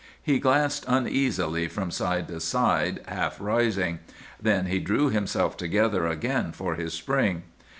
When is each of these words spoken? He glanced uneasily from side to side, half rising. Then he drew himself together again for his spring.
He 0.23 0.39
glanced 0.39 0.83
uneasily 0.87 1.67
from 1.67 1.91
side 1.91 2.27
to 2.29 2.39
side, 2.39 3.01
half 3.07 3.39
rising. 3.39 3.99
Then 4.41 4.65
he 4.65 4.79
drew 4.79 5.11
himself 5.11 5.55
together 5.55 6.07
again 6.07 6.53
for 6.53 6.73
his 6.73 6.95
spring. 6.95 7.43